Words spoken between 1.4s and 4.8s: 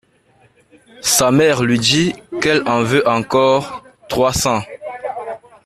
lui dit qu'elle en veut encore trois cents.